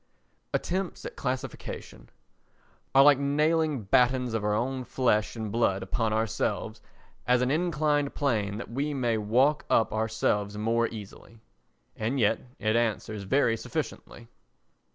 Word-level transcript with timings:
Attempts 0.51 1.05
at 1.05 1.15
Classification 1.15 2.09
are 2.95 3.03
like 3.03 3.19
nailing 3.19 3.83
battens 3.83 4.33
of 4.33 4.43
our 4.43 4.55
own 4.55 4.83
flesh 4.83 5.35
and 5.35 5.51
blood 5.51 5.83
upon 5.83 6.11
ourselves 6.11 6.81
as 7.27 7.43
an 7.43 7.51
inclined 7.51 8.15
plane 8.15 8.57
that 8.57 8.71
we 8.71 8.95
may 8.95 9.19
walk 9.19 9.63
up 9.69 9.93
ourselves 9.93 10.57
more 10.57 10.87
easily; 10.87 11.37
and 11.95 12.19
yet 12.19 12.39
it 12.57 12.75
answers 12.75 13.21
very 13.25 13.55
sufficiently. 13.55 14.27